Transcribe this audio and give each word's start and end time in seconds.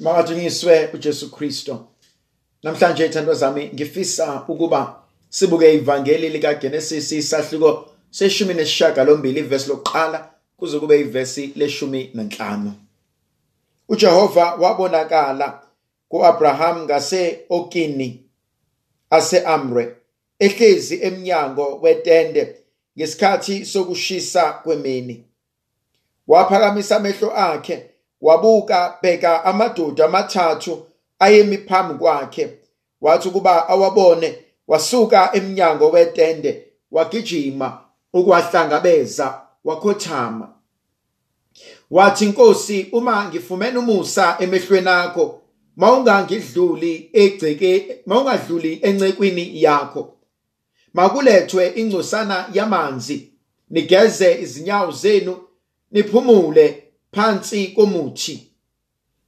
Makadunyiswe 0.00 0.90
uJesu 0.94 1.30
Kristo. 1.30 1.86
Namhlanje 2.62 3.06
ithandwa 3.06 3.34
zami 3.34 3.70
ngifisa 3.74 4.44
ukuba 4.48 5.02
sibuke 5.28 5.74
ivangeli 5.74 6.28
lika 6.28 6.54
Genesis 6.54 7.12
isahluko 7.12 7.88
seshumi 8.10 8.54
nesishiyagalombili 8.54 9.40
ivesi 9.40 9.68
lokuqala 9.68 10.30
kuze 10.56 10.78
kube 10.78 11.00
ivesi 11.00 11.52
leshumi 11.56 12.10
nanhlanu. 12.14 12.72
uJehova 13.88 14.54
wabonakala 14.54 15.62
ku-Abraham 16.08 16.84
ngase-Okini 16.84 18.20
ase-Amre 19.10 19.96
ehlezi 20.38 20.96
emnyango 21.02 21.78
wetende 21.82 22.56
ngesikhathi 22.98 23.66
sokushisa 23.66 24.52
kwemini. 24.52 25.24
Waphakamisa 26.26 26.96
amehlo 26.96 27.36
akhe 27.36 27.90
wabuka 28.24 28.98
bheka 29.02 29.44
amadoda 29.44 30.04
amathathu 30.04 30.86
ayemi 31.18 31.58
phambi 31.58 31.94
kwakhe. 31.94 32.58
Wathi 33.00 33.28
ukuba 33.28 33.68
awabone 33.68 34.38
wasuka 34.68 35.30
emnyango 35.32 35.90
wetende 35.90 36.64
wagijima 36.90 37.80
ukwahlangabeza 38.12 39.40
wakhothama. 39.64 40.48
Wathi 41.90 42.26
Nkosi 42.26 42.88
uma 42.92 43.28
ngifumene 43.28 43.78
umusa 43.78 44.36
emehlweni 44.40 44.88
akho 44.88 45.40
mawungangidluli 45.76 47.10
egceke 47.12 47.98
mawungadluli 48.06 48.78
encekwini 48.82 49.62
yakho. 49.62 50.14
Makulethwe 50.94 51.72
ingcosana 51.76 52.46
yamanzi 52.52 53.32
nigeze 53.70 54.40
izinyawo 54.40 54.90
zenu 54.90 55.36
niphumule 55.90 56.83
phansi 57.14 57.66
komuthi. 57.66 58.50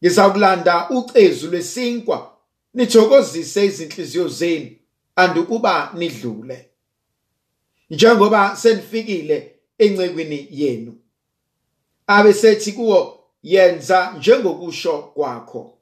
Ngizakulanda 0.02 0.90
ucezu 0.90 1.50
lwesinkwa 1.50 2.32
nithokozise 2.74 3.66
izinhliziyo 3.66 4.28
zenu 4.28 4.70
andukuba 5.16 5.92
nidlule. 5.94 6.68
Njengoba 7.90 8.56
senifikile 8.56 9.54
encekwini 9.78 10.48
yenu 10.50 10.94
abe 12.06 12.32
sethi 12.32 12.72
kuwo 12.72 13.24
yenza 13.42 14.14
njengokusho 14.18 14.98
kwakho. 14.98 15.72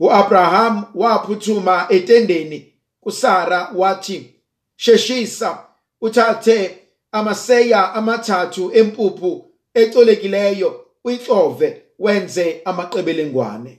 uAbraham 0.00 0.84
waphuthuma 0.94 1.86
etendeni 1.88 2.72
kuSara 3.00 3.70
wathi 3.74 4.34
sheshisa 4.76 5.66
uthathe 6.00 6.78
amaseya 7.12 7.94
amathathu 7.94 8.70
empuphu 8.74 9.50
ecolekileyo 9.74 10.85
uyixove 11.06 11.82
wenze 11.98 12.62
amaqebelengwane. 12.64 13.78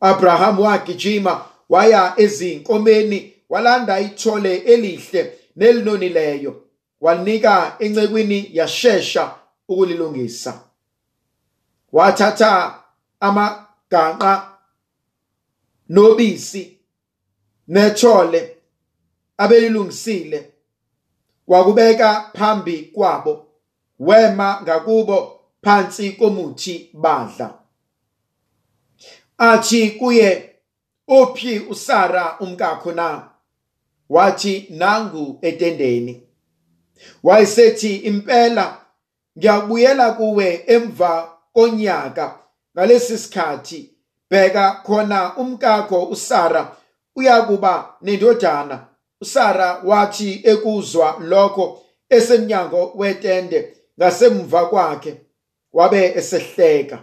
Abraham 0.00 0.60
wagijima 0.60 1.44
waya 1.68 2.14
ezinkomeni 2.16 3.32
walanda 3.48 4.00
ithole 4.00 4.56
elihle 4.56 5.38
nelinonileyo 5.56 6.62
walinika 7.00 7.76
encekwini 7.78 8.50
yashesha 8.52 9.34
ukulilungisa. 9.68 10.60
Wathatha 11.92 12.82
amaganqa 13.20 14.48
nobisi 15.88 16.78
nethole 17.68 18.56
abelilungisile. 19.36 20.48
Wakubeka 21.46 22.30
phambi 22.34 22.82
kwabo 22.82 23.46
wema 23.98 24.60
ngakubo 24.62 25.41
phansi 25.62 26.12
komuthi 26.12 26.90
badla. 26.94 27.58
Athi 29.38 29.90
kuye 29.90 30.50
uphi 31.08 31.58
uSara 31.58 32.36
umkakho 32.40 32.92
na? 32.92 33.28
Wathi 34.08 34.66
nangu 34.70 35.38
etendeni. 35.42 36.22
Wayesethi 37.22 37.96
impela 37.96 38.78
ngiyabuyela 39.38 40.12
kuwe 40.12 40.64
emva 40.66 41.38
konyaka 41.54 42.38
ngalesi 42.76 43.18
sikhathi. 43.18 43.90
Bheka 44.30 44.82
khona 44.86 45.36
umkakho 45.36 46.04
uSara 46.04 46.76
uyakuba 47.16 47.94
nendodana. 48.02 48.86
uSara 49.22 49.82
wathi 49.84 50.40
ekuzwa 50.44 51.16
lokho 51.20 51.82
esemnyango 52.10 52.92
wetende 52.94 53.76
ngasemva 53.98 54.66
kwakhe. 54.66 55.20
Wabe 55.72 56.12
esehleka. 56.14 56.98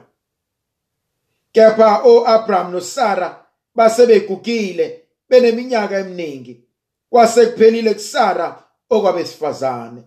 Kepha 1.52 2.02
oAbraham 2.04 2.72
noSara 2.72 3.46
basebegugile 3.76 5.02
beneminyaka 5.30 6.00
eminingi. 6.00 6.64
Kwase 7.10 7.46
kuphelile 7.46 7.94
kuSara 7.94 8.64
okwabesifazane. 8.90 10.04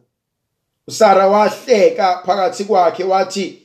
uSara 0.86 1.26
wahleka 1.28 2.22
phakathi 2.26 2.64
kwakhe 2.64 3.04
wathi 3.04 3.62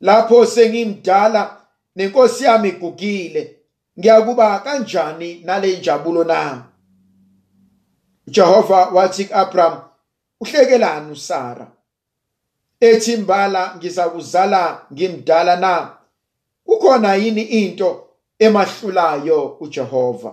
lapho 0.00 0.46
sengimdala 0.46 1.56
nenkosi 1.96 2.44
yami 2.44 2.68
igugile. 2.68 3.56
Ngiyakuba 3.98 4.58
kanjani 4.60 5.42
nale 5.44 5.76
njabulo 5.76 6.24
nami 6.24 6.62
Jehova 8.26 8.86
wathi 8.86 9.24
kuAbraham 9.24 9.80
uhlekelani 10.40 11.12
uSara 11.12 11.66
ethi 12.82 13.16
mbala 13.16 13.74
ngizakuzala 13.76 14.86
ngimdala 14.92 15.56
na? 15.56 15.96
Kukhona 16.66 17.14
yini 17.14 17.42
into 17.42 18.08
emahlulayo 18.38 19.56
uJehova? 19.60 20.32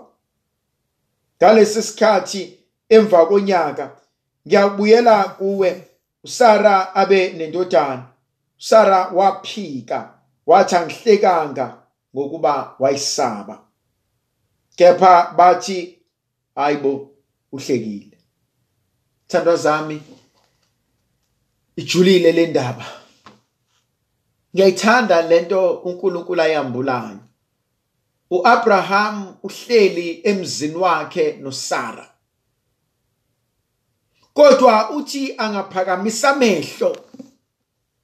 Ngalesi 1.37 1.81
sikhathi 1.83 2.59
emva 2.89 3.25
konyaka 3.25 3.85
ngiyabuyela 4.47 5.23
kuwe 5.23 5.69
uSara 6.23 6.95
abe 6.95 7.29
nendodana. 7.37 8.05
uSara 8.59 9.07
waphika 9.07 10.13
wathi 10.45 10.75
angihlekanga 10.75 11.77
ngokuba 12.15 12.75
wayisaba. 12.79 13.61
Kepha 14.75 15.33
bathi 15.37 15.99
hayibo 16.55 17.11
uhlekile. 17.51 18.17
Thandwa 19.27 19.55
zami 19.55 20.01
ijulile 21.79 22.31
le 22.31 22.47
ndaba. 22.47 22.85
Ngiyayithanda 24.53 25.21
lento 25.21 25.71
uNkulunkulu 25.71 26.41
ayambulayo 26.41 27.19
uAbraham 28.31 29.35
uhleli 29.43 30.21
emzini 30.23 30.75
wakhe 30.75 31.33
noSara. 31.33 32.13
Kodwa 34.33 34.89
uthi 34.89 35.33
angaphakamisa 35.37 36.29
amehlo 36.29 36.97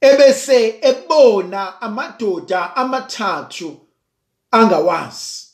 ebese 0.01 0.79
ebona 0.81 1.81
amadoda 1.81 2.75
amathathu 2.75 3.87
angawazi. 4.51 5.47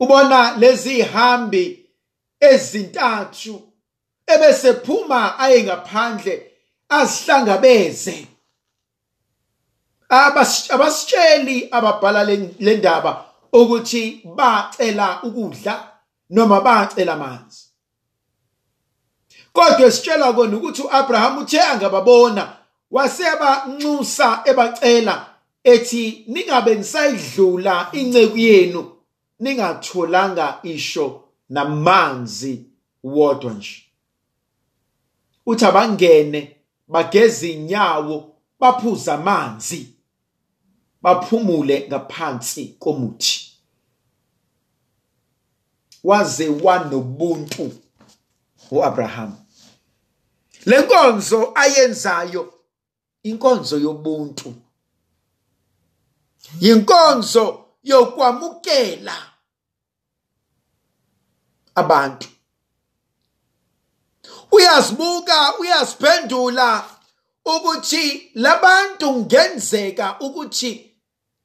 Ubona 0.00 0.56
lezi 0.56 1.00
hambi 1.02 1.86
ezintathu 2.40 3.72
ebese 4.26 4.74
phuma 4.74 5.38
aye 5.38 5.62
ngaphandle 5.62 6.48
azihlangabeze. 6.88 8.26
Abasitsheli 10.70 11.68
ababhala 11.70 12.24
le 12.58 12.76
ndaba 12.76 13.24
ukuthi 13.52 14.22
bacela 14.24 15.22
ukudla 15.22 15.88
noma 16.30 16.60
bacela 16.60 17.12
amanzi. 17.12 17.62
Kodwa 19.52 19.90
sitshela 19.90 20.32
kona 20.32 20.56
ukuthi 20.56 20.82
uAbraham 20.82 21.38
uthe 21.38 21.60
angababona 21.60 22.56
wasebanxusa 22.90 24.42
ebacela 24.44 25.26
ethi 25.64 26.24
ningabe 26.26 26.74
nisayidlula 26.74 27.88
inceku 27.92 28.36
yenu 28.36 28.92
ningatholanga 29.40 30.58
isho 30.62 31.24
namanzi 31.48 32.64
wodwa 33.04 33.52
nje. 33.52 33.84
Uthi 35.46 35.64
abangene 35.64 36.57
bageza 36.88 37.46
inyawo 37.46 38.34
baphuza 38.60 39.14
amanzi 39.14 39.94
baphumule 41.02 41.86
ngaphansi 41.88 42.66
komuthi. 42.78 43.52
Waze 46.04 46.48
wanobuntu 46.48 47.72
uAbraham. 48.70 49.36
Lenkonzo 50.66 51.52
ayenzayo 51.54 52.54
inkonzo 53.22 53.78
yobuntu. 53.78 54.54
Yinkonzo 56.60 57.64
yokwamukela 57.82 59.16
abantu. 61.74 62.28
Uyazibuka 64.52 65.58
uyaziphendula 65.58 66.84
ukuthi 67.44 68.30
labantu 68.34 69.12
ngenzeka 69.12 70.16
ukuthi 70.20 70.72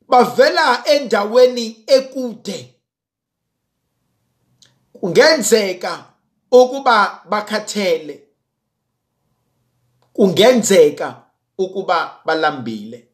bavela 0.08 0.86
endaweni 0.86 1.84
ekude. 1.88 2.76
Kungenzeka 4.94 6.06
ukuba 6.52 7.24
bakhathele. 7.30 8.24
Kungenzeka 10.14 11.24
ukuba 11.58 12.20
balambile. 12.26 13.08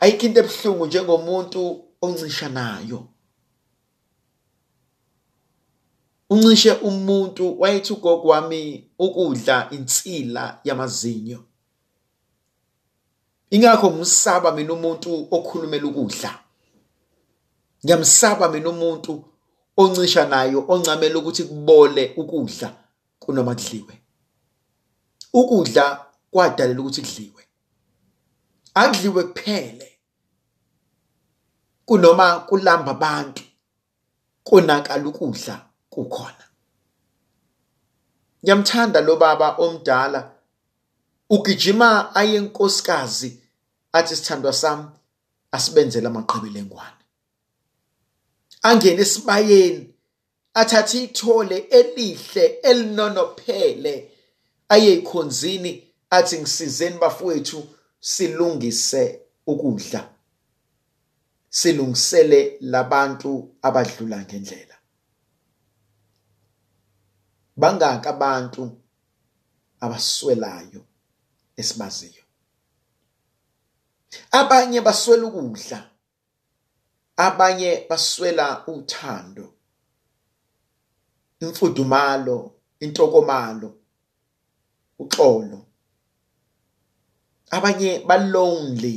Ayikho 0.00 0.26
into 0.26 0.40
ebuhlungu 0.40 0.86
njengomuntu 0.86 1.84
oncishanayo 2.02 3.08
uncishe 6.30 6.72
umuntu 6.72 7.60
wayethi 7.60 7.92
ugogo 7.92 8.28
wami 8.28 8.90
ukudla 8.98 9.70
insila 9.70 10.60
yamazinyo. 10.64 11.44
Ingakho 13.50 13.90
ngimsaba 13.90 14.52
mina 14.52 14.72
umuntu 14.72 15.28
okhulumela 15.30 15.86
ukudla. 15.86 16.38
Ngiyamsaba 17.84 18.48
mina 18.48 18.68
umuntu 18.70 19.24
oncisha 19.76 20.28
nayo 20.28 20.64
oncamela 20.68 21.18
ukuthi 21.18 21.44
kubole 21.44 22.12
ukudla 22.16 22.76
kunoma 23.18 23.54
kudliwe. 23.54 24.02
Ukudla 25.32 26.06
kwadalela 26.30 26.80
ukuthi 26.80 27.02
kudliwe. 27.02 27.42
Akudliwe 28.74 29.22
kuphele 29.24 29.98
kunoma 31.86 32.40
kulamba 32.40 32.90
abantu 32.90 33.42
konakala 34.44 35.08
ukudla. 35.08 35.67
Kukhona. 35.98 36.44
Ngiyamthanda 38.42 39.00
lo 39.00 39.16
baba 39.16 39.56
omdala. 39.56 40.20
Ugijima 41.30 42.14
aye 42.14 42.36
enkosikazi 42.36 43.40
athi 43.92 44.16
sithandwa 44.16 44.52
sami 44.52 44.86
asibenzele 45.52 46.06
amaqebelengwane 46.08 46.98
angene 48.62 49.02
esibayeni 49.02 49.94
athathe 50.54 51.02
ithole 51.04 51.56
elihle 51.56 52.44
elinonophele. 52.62 54.10
Aye 54.68 54.94
ikhonzini 54.94 55.72
athi 56.10 56.38
ngisizeni 56.38 56.98
bafowethu 56.98 57.68
silungise 58.00 59.20
ukudla. 59.46 60.08
Silungisele 61.50 62.56
labantu 62.60 63.54
abadlula 63.62 64.18
ngendlela. 64.22 64.77
Bangaka 67.60 68.10
abantu 68.14 68.62
abaswelayo 69.84 70.82
esibaziyo. 71.60 72.22
Abanye 74.30 74.78
baswela 74.80 75.24
ukudla 75.26 75.80
abanye 77.18 77.86
baswela 77.90 78.46
uthando 78.66 79.46
imfudumalo 81.40 82.36
intokomalo 82.80 83.70
uxolo. 84.98 85.58
Abanye 87.50 87.90
balonely 88.08 88.96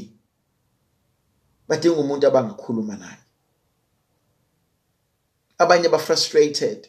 badinga 1.67 1.99
umuntu 2.03 2.27
abangakhuluma 2.27 2.95
naye. 2.97 3.23
Abanye 5.57 5.87
ba 5.89 5.99
frustrated 5.99 6.79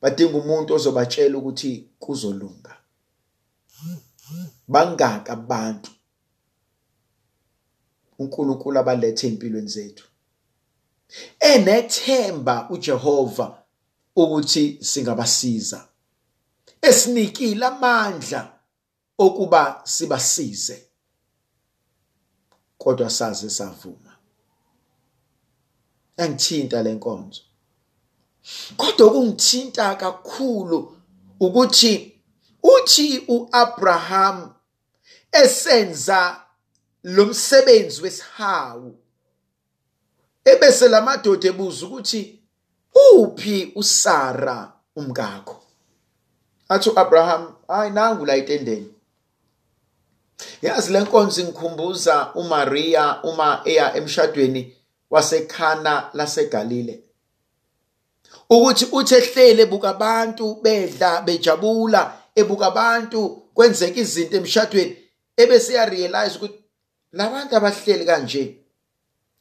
badinga 0.00 0.36
umuntu 0.38 0.74
ozobatshela 0.74 1.38
ukuthi 1.38 1.70
kuzolunga. 1.98 2.74
Bangaka 4.68 5.32
abantu. 5.32 5.90
uNkulunkulu 8.18 8.78
abalethe 8.78 9.26
empilweni 9.26 9.68
zethu. 9.68 10.06
Enethemba 11.40 12.70
uJehova 12.70 13.46
ukuthi 14.16 14.78
singabasiza. 14.84 15.88
Esinikile 16.82 17.66
amandla 17.66 18.58
okuba 19.18 19.80
sibasize. 19.84 20.88
Kodwa 22.78 23.10
saze 23.10 23.50
savuma. 23.50 24.12
Angithinta 26.16 26.82
lenkonzo 26.82 27.47
kodwa 28.76 29.10
kungithinta 29.10 29.94
kakhulu 29.94 30.96
ukuthi 31.40 32.20
uthi 32.62 33.24
uAbraham 33.28 34.54
esenza 35.32 36.40
lo 37.02 37.26
msebenzi 37.26 38.02
wesihawu 38.02 38.98
ebese 40.44 40.88
lamadoda 40.88 41.48
ebuza 41.48 41.86
ukuthi 41.86 42.40
uphi 43.14 43.72
uSara 43.74 44.72
umkakho? 44.96 45.62
Athi 46.68 46.90
uAbraham 46.90 47.54
hayi 47.68 47.90
nangu 47.90 48.26
la 48.26 48.36
itendeni 48.36 48.94
yazi 50.62 50.92
lenkonzo 50.92 51.42
ngikhumbuza 51.44 52.34
uMaria 52.34 53.22
uma 53.22 53.60
eya 53.64 53.96
emshadweni 53.96 54.76
wasekhana 55.10 56.10
laseGalile. 56.14 57.07
Ukuthi 58.50 58.84
uthi 58.92 59.14
ehlele 59.14 59.62
ebuka 59.62 59.88
abantu 59.90 60.54
bedla 60.62 61.22
bejabula 61.22 62.02
ebuka 62.34 62.66
abantu 62.66 63.20
kwenzeka 63.54 64.00
izinto 64.00 64.36
emshadweni 64.36 64.96
ebese 65.36 65.72
ya 65.74 65.84
realize 65.84 66.36
ukuthi 66.36 66.58
labantu 67.12 67.56
abahleli 67.56 68.04
kanje 68.04 68.42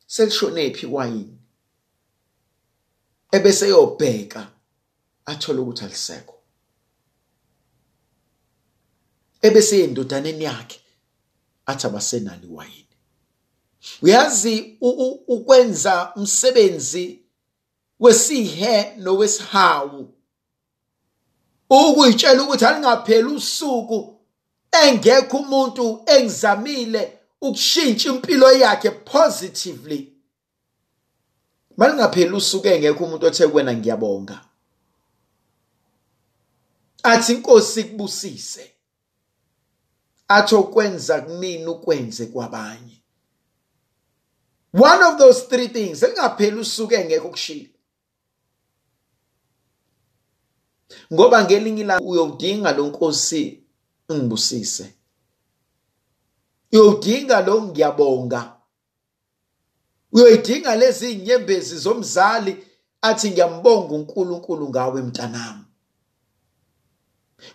selishonephi 0.07 0.86
iwayini 0.86 1.38
ebese 3.31 3.69
yobheka 3.69 4.48
athola 5.25 5.62
ukuthi 5.62 5.86
alisekho. 5.86 6.33
Ebese 9.42 9.80
yendodaneni 9.80 10.44
yakhe 10.44 10.80
athi 11.65 11.88
abasenalo 11.88 12.44
iwayini 12.44 12.95
uyazi 14.01 14.77
ukwenza 15.27 16.13
umsebenzi 16.15 17.26
wesihe 17.99 18.94
nowesihawu. 18.97 20.13
Ukuyitshela 21.69 22.44
ukuthi 22.44 22.65
alingapheli 22.65 23.27
usuku 23.27 24.19
engekho 24.71 25.38
umuntu 25.38 26.03
engizamile 26.05 27.19
ukushintsha 27.41 28.09
impilo 28.09 28.51
yakhe 28.51 28.91
positively. 28.91 30.13
Malingapheli 31.77 32.31
usuku 32.31 32.67
engekho 32.67 33.03
umuntu 33.03 33.25
othe 33.25 33.48
kuwena 33.48 33.74
ngiyabonga. 33.74 34.41
Athi 37.03 37.33
inkosi 37.33 37.83
kubusise. 37.83 38.72
Athi 40.27 40.55
okwenza 40.55 41.22
kumina 41.22 41.72
ukwenze 41.72 42.25
kwabanye. 42.25 43.01
One 44.74 45.03
of 45.03 45.17
those 45.17 45.48
three 45.48 45.67
things 45.67 46.03
elingapheli 46.03 46.60
usuku 46.60 46.93
engekho 46.93 47.29
kushila 47.29 47.76
ngoba 51.13 51.44
ngelinye 51.44 51.82
ilanga 51.82 52.06
uyodinga 52.06 52.72
lo 52.72 52.88
nkosi 52.88 53.63
ngibusise 54.12 54.98
uyodinga 56.72 57.41
lo 57.41 57.62
ngiyabonga. 57.62 58.53
Uyoyidinga 60.12 60.75
lezi 60.75 61.12
inyembezi 61.12 61.77
zomzali 61.77 62.58
athi 63.01 63.32
ngiyambonga 63.32 63.94
uNkulunkulu 63.96 64.70
ngawe 64.70 65.01
mntanami. 65.01 65.63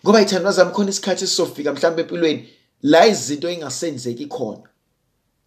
Ngoba 0.03 0.21
ithandwa 0.21 0.51
zami 0.51 0.71
khona 0.71 0.89
isikhathi 0.89 1.23
esizofika 1.23 1.73
mhlawumbe 1.73 2.01
empilweni 2.01 2.49
la 2.81 3.07
izinto 3.07 3.49
engasenzeki 3.49 4.25
khona. 4.25 4.69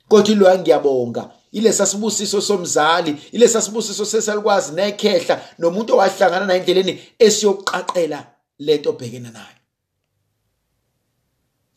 Kodwa 0.08 0.34
lo 0.34 0.58
ngiyabonga. 0.58 1.30
Ilesa 1.56 1.86
sibusiso 1.86 2.40
somzali 2.40 3.16
ilesa 3.32 3.62
sibusiso 3.62 4.04
sesalikwazi 4.04 4.72
nekhehla 4.72 5.34
nomuntu 5.58 5.94
owahlangana 5.94 6.46
naye 6.46 6.60
endleleni 6.60 6.92
esiyoqaqela 7.18 8.18
lento 8.58 8.90
obhekene 8.90 9.30
nayo. 9.30 9.60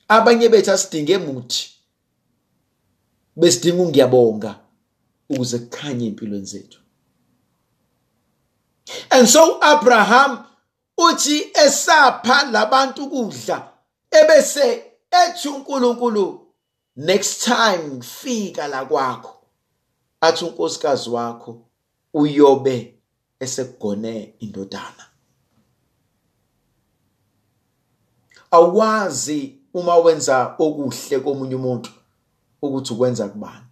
Abanye 0.08 0.50
bethu 0.50 0.72
asidinge 0.72 1.14
emuthi 1.14 1.64
besidinga 3.36 3.82
ungiyabonga 3.84 4.52
ukuze 5.30 5.60
kukhanye 5.60 6.08
empilweni 6.08 6.46
zethu. 6.46 6.80
And 9.12 9.28
so 9.28 9.60
Abraham 9.62 10.46
uthi 10.98 11.52
esapha 11.66 12.52
labantu 12.52 13.10
kudla 13.10 13.58
ebese 14.12 14.84
ethi 15.12 15.48
uNkulunkulu 15.48 16.26
next 16.96 17.44
time 17.44 18.02
fika 18.02 18.68
la 18.68 18.86
kwakho. 18.86 19.39
Athi 20.22 20.46
unkosikazi 20.46 21.10
wakho 21.10 21.62
uyobe 22.14 22.96
esekugone 23.40 24.34
indodana. 24.40 25.06
Awazi 28.52 29.60
uma 29.74 29.96
wenza 29.96 30.56
okuhle 30.60 31.20
komunye 31.20 31.56
umuntu 31.56 31.90
ukuthi 32.62 32.94
ukwenza 32.94 33.28
kubani. 33.28 33.66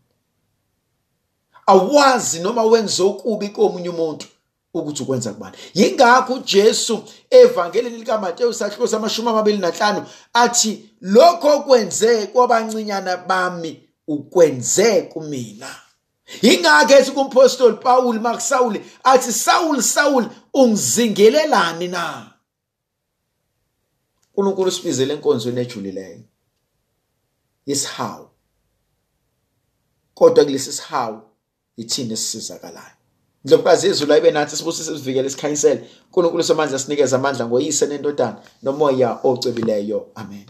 Awazi 1.67 2.39
noma 2.39 2.63
wenze 2.63 3.03
okubi 3.03 3.49
komunye 3.49 3.89
umuntu 3.89 4.27
ukuthi 4.73 5.03
ukwenza 5.03 5.33
kubani. 5.33 5.57
Yingakho 5.73 6.33
uJesu 6.33 7.03
evangelini 7.29 7.97
likaMateyu 7.97 8.53
sahluko 8.53 8.87
samashumi 8.87 9.29
amabili 9.29 9.57
nanhlanu 9.57 10.05
athi 10.33 10.89
lokho 11.01 11.57
okwenze 11.57 12.27
kwabancinyana 12.27 13.17
bami 13.17 13.89
ukwenze 14.07 15.01
kumina. 15.01 15.86
Yingakho 16.41 16.93
ethi 16.93 17.11
kumpostoli 17.11 17.77
Paul 17.77 18.19
Mark 18.19 18.41
Saul 18.41 18.79
athi 19.03 19.31
Saul 19.31 19.81
Saul 19.81 20.25
ungizingelelani 20.53 21.87
na? 21.87 22.33
uNkulunkulu 24.37 24.71
sibizele 24.71 25.13
enkonzweni 25.13 25.61
ejulileyo. 25.61 26.19
Isihawu. 27.65 28.27
Kodwa 30.13 30.45
kulesi 30.45 30.73
sihawu 30.73 31.21
ithini 31.77 32.13
esisizakalayo? 32.13 32.97
Ndlovukazi 33.45 33.87
izulu 33.87 34.13
ayibe 34.13 34.31
nathi 34.31 34.55
sibusise 34.55 34.97
sivikele 34.97 35.29
sikhanyisele. 35.29 35.89
uNkulunkulu 36.05 36.43
somandla 36.43 36.79
sinikeze 36.79 37.15
amandla 37.15 37.45
ngoyise 37.45 37.87
nendodana 37.87 38.41
nomoya 38.63 39.19
ocebileyo. 39.23 40.11
Amen. 40.15 40.45